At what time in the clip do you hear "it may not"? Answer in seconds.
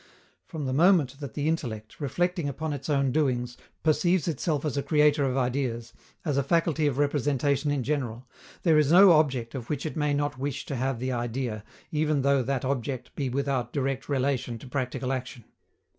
9.85-10.39